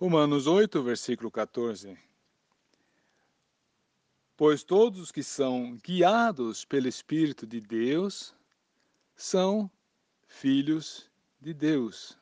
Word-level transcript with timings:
Romanos 0.00 0.46
8, 0.46 0.80
versículo 0.80 1.28
14. 1.28 1.98
Pois 4.36 4.62
todos 4.62 5.00
os 5.00 5.10
que 5.10 5.24
são 5.24 5.76
guiados 5.82 6.64
pelo 6.64 6.86
Espírito 6.86 7.44
de 7.44 7.60
Deus 7.60 8.32
são 9.16 9.68
filhos 10.28 11.10
de 11.40 11.52
Deus. 11.52 12.16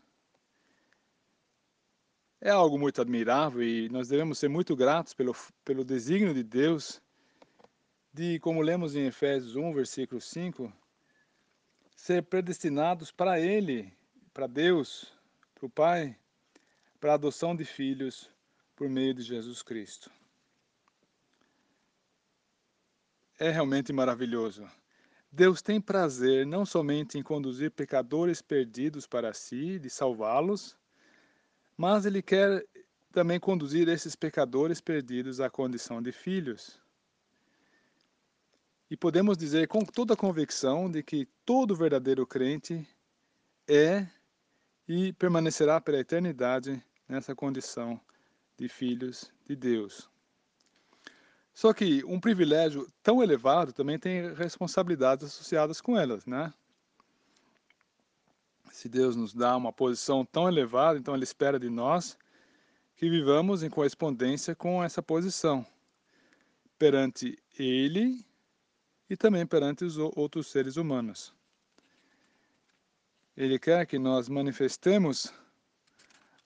É 2.40 2.49
algo 2.49 2.78
muito 2.78 3.03
admirável 3.03 3.62
e 3.62 3.90
nós 3.90 4.08
devemos 4.08 4.38
ser 4.38 4.49
muito 4.49 4.74
gratos 4.74 5.13
pelo, 5.13 5.37
pelo 5.63 5.85
desígnio 5.85 6.33
de 6.33 6.43
Deus 6.43 7.03
de, 8.11 8.40
como 8.40 8.63
lemos 8.63 8.97
em 8.97 9.04
Efésios 9.04 9.54
1, 9.54 9.74
versículo 9.74 10.19
5, 10.19 10.72
ser 11.95 12.22
predestinados 12.22 13.13
para 13.13 13.38
Ele, 13.38 13.93
para 14.33 14.47
Deus, 14.47 15.13
para 15.54 15.67
o 15.67 15.69
Pai, 15.69 16.16
para 17.01 17.12
a 17.12 17.15
adoção 17.15 17.55
de 17.55 17.65
filhos 17.65 18.30
por 18.75 18.89
meio 18.89 19.15
de 19.15 19.23
Jesus 19.23 19.62
Cristo. 19.62 20.11
É 23.39 23.51
realmente 23.51 23.93
maravilhoso. 23.93 24.66
Deus 25.30 25.61
tem 25.61 25.80
prazer 25.80 26.47
não 26.47 26.65
somente 26.65 27.19
em 27.19 27.23
conduzir 27.23 27.70
pecadores 27.70 28.41
perdidos 28.41 29.06
para 29.06 29.34
si, 29.34 29.79
de 29.79 29.91
salvá-los, 29.91 30.77
mas 31.77 32.06
Ele 32.06 32.23
quer 32.23 32.65
também 33.12 33.39
conduzir 33.39 33.89
esses 33.89 34.17
pecadores 34.17 34.81
perdidos 34.81 35.41
à 35.41 35.51
condição 35.51 36.03
de 36.03 36.12
filhos. 36.12 36.81
E 38.91 38.97
podemos 38.97 39.37
dizer 39.37 39.69
com 39.69 39.84
toda 39.84 40.15
a 40.15 40.17
convicção 40.17 40.91
de 40.91 41.03
que 41.03 41.27
todo 41.45 41.75
verdadeiro 41.75 42.27
crente 42.27 42.89
é 43.67 44.06
e 44.89 45.12
permanecerá 45.15 45.81
pela 45.81 45.98
eternidade 45.98 46.83
nessa 47.09 47.34
condição 47.34 48.01
de 48.59 48.69
filhos 48.69 49.31
de 49.44 49.55
Deus. 49.55 50.08
Só 51.53 51.72
que 51.72 52.05
um 52.05 52.20
privilégio 52.20 52.86
tão 53.03 53.22
elevado 53.22 53.72
também 53.72 53.98
tem 53.98 54.34
responsabilidades 54.34 55.25
associadas 55.25 55.81
com 55.81 55.97
elas, 55.97 56.27
né? 56.27 56.53
Se 58.70 58.89
Deus 58.89 59.16
nos 59.16 59.33
dá 59.33 59.56
uma 59.56 59.72
posição 59.72 60.25
tão 60.25 60.48
elevada, 60.48 60.98
então 60.98 61.14
Ele 61.14 61.25
espera 61.25 61.58
de 61.58 61.70
nós 61.70 62.19
que 62.94 63.09
vivamos 63.09 63.62
em 63.62 63.70
correspondência 63.70 64.55
com 64.55 64.84
essa 64.84 65.03
posição 65.03 65.66
perante 66.78 67.38
Ele 67.59 68.22
e 69.09 69.16
também 69.16 69.47
perante 69.47 69.84
os 69.84 69.97
outros 69.97 70.48
seres 70.48 70.77
humanos. 70.77 71.34
Ele 73.36 73.59
quer 73.59 73.86
que 73.86 73.98
nós 73.98 74.28
manifestemos 74.28 75.33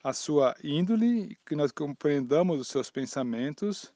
a 0.03 0.13
sua 0.13 0.55
índole, 0.63 1.37
que 1.45 1.55
nós 1.55 1.71
compreendamos 1.71 2.59
os 2.59 2.67
seus 2.67 2.89
pensamentos 2.89 3.93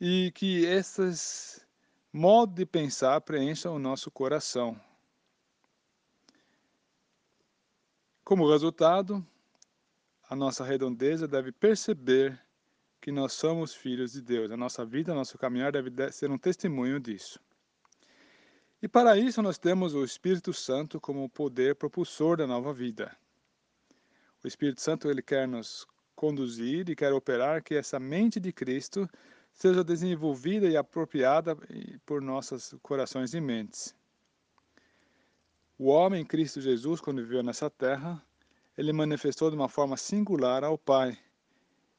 e 0.00 0.30
que 0.34 0.64
esses 0.64 1.64
modos 2.12 2.54
de 2.54 2.66
pensar 2.66 3.20
preencham 3.20 3.74
o 3.74 3.78
nosso 3.78 4.10
coração. 4.10 4.78
Como 8.24 8.48
resultado, 8.50 9.26
a 10.28 10.36
nossa 10.36 10.64
redondeza 10.64 11.26
deve 11.26 11.50
perceber 11.50 12.40
que 13.00 13.10
nós 13.10 13.32
somos 13.32 13.74
filhos 13.74 14.12
de 14.12 14.20
Deus. 14.20 14.50
A 14.50 14.56
nossa 14.56 14.84
vida, 14.84 15.14
nosso 15.14 15.38
caminhar 15.38 15.72
deve 15.72 15.90
ser 16.12 16.30
um 16.30 16.38
testemunho 16.38 17.00
disso. 17.00 17.40
E 18.82 18.88
para 18.88 19.16
isso 19.16 19.42
nós 19.42 19.58
temos 19.58 19.94
o 19.94 20.04
Espírito 20.04 20.52
Santo 20.52 21.00
como 21.00 21.28
poder 21.28 21.74
propulsor 21.76 22.36
da 22.36 22.46
nova 22.46 22.72
vida. 22.72 23.16
O 24.42 24.48
Espírito 24.48 24.80
Santo 24.80 25.10
ele 25.10 25.22
quer 25.22 25.46
nos 25.46 25.86
conduzir 26.14 26.88
e 26.88 26.96
quer 26.96 27.12
operar 27.12 27.62
que 27.62 27.74
essa 27.74 27.98
mente 27.98 28.40
de 28.40 28.52
Cristo 28.52 29.08
seja 29.52 29.84
desenvolvida 29.84 30.66
e 30.68 30.76
apropriada 30.76 31.56
por 32.06 32.22
nossos 32.22 32.74
corações 32.82 33.34
e 33.34 33.40
mentes. 33.40 33.94
O 35.78 35.88
homem 35.88 36.24
Cristo 36.24 36.60
Jesus, 36.60 37.00
quando 37.00 37.22
viveu 37.22 37.42
nessa 37.42 37.70
terra, 37.70 38.22
ele 38.76 38.92
manifestou 38.92 39.50
de 39.50 39.56
uma 39.56 39.68
forma 39.68 39.96
singular 39.96 40.64
ao 40.64 40.78
Pai. 40.78 41.18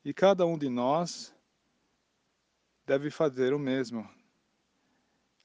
E 0.03 0.13
cada 0.13 0.45
um 0.45 0.57
de 0.57 0.69
nós 0.69 1.33
deve 2.85 3.09
fazer 3.09 3.53
o 3.53 3.59
mesmo, 3.59 4.07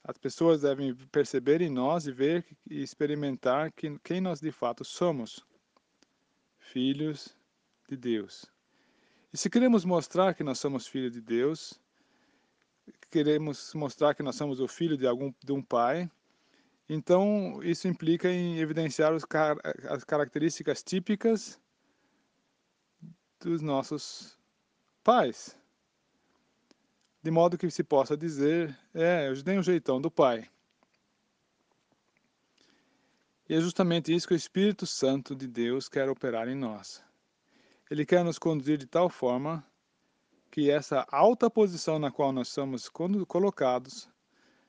as 0.07 0.17
pessoas 0.17 0.61
devem 0.61 0.95
perceber 1.11 1.61
em 1.61 1.69
nós 1.69 2.07
e 2.07 2.13
ver 2.13 2.45
e 2.69 2.81
experimentar 2.81 3.73
que, 3.73 3.99
quem 3.99 4.21
nós 4.21 4.39
de 4.39 4.53
fato 4.53 4.85
somos. 4.85 5.45
Filhos 6.71 7.35
de 7.89 7.95
Deus. 7.95 8.45
E 9.33 9.37
se 9.37 9.49
queremos 9.49 9.85
mostrar 9.85 10.33
que 10.33 10.43
nós 10.43 10.59
somos 10.59 10.87
filhos 10.87 11.11
de 11.11 11.21
Deus, 11.21 11.79
queremos 13.11 13.73
mostrar 13.73 14.13
que 14.15 14.23
nós 14.23 14.35
somos 14.35 14.59
o 14.59 14.67
filho 14.67 14.97
de 14.97 15.05
algum 15.05 15.33
de 15.43 15.51
um 15.51 15.61
pai, 15.61 16.09
então 16.87 17.61
isso 17.63 17.87
implica 17.87 18.31
em 18.31 18.59
evidenciar 18.59 19.13
os, 19.13 19.23
as 19.89 20.03
características 20.03 20.81
típicas 20.83 21.59
dos 23.39 23.61
nossos 23.61 24.37
pais 25.03 25.57
de 27.27 27.31
modo 27.31 27.57
que 27.57 27.69
se 27.69 27.83
possa 27.83 28.15
dizer, 28.15 28.73
é, 28.93 29.27
eu 29.27 29.43
tenho 29.43 29.59
um 29.59 29.63
jeitão 29.63 29.99
do 29.99 30.09
Pai. 30.09 30.49
E 33.49 33.55
é 33.55 33.61
justamente 33.61 34.13
isso 34.13 34.27
que 34.27 34.33
o 34.33 34.37
Espírito 34.37 34.85
Santo 34.85 35.33
de 35.33 35.47
Deus 35.47 35.87
quer 35.87 36.09
operar 36.09 36.49
em 36.49 36.55
nós. 36.55 37.01
Ele 37.89 38.05
quer 38.05 38.23
nos 38.23 38.37
conduzir 38.37 38.77
de 38.77 38.85
tal 38.85 39.09
forma 39.09 39.65
que 40.51 40.69
essa 40.69 41.05
alta 41.09 41.49
posição 41.49 41.97
na 41.97 42.11
qual 42.11 42.33
nós 42.33 42.49
somos 42.49 42.89
colocados 43.25 44.09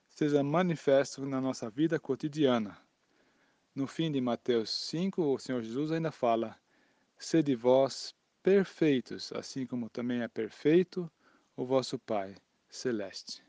seja 0.09 0.45
manifesto 0.45 1.27
na 1.27 1.41
nossa 1.41 1.69
vida 1.69 1.99
cotidiana. 1.99 2.79
No 3.75 3.87
fim 3.87 4.13
de 4.13 4.21
Mateus 4.21 4.71
5, 4.89 5.23
o 5.23 5.39
Senhor 5.39 5.63
Jesus 5.63 5.91
ainda 5.91 6.13
fala, 6.13 6.57
Sede 7.19 7.57
vós 7.57 8.15
perfeitos, 8.43 9.33
assim 9.33 9.67
como 9.67 9.91
também 9.91 10.23
é 10.23 10.29
perfeito 10.29 11.11
o 11.57 11.67
vosso 11.67 11.99
Pai 11.99 12.37
celeste. 12.71 13.48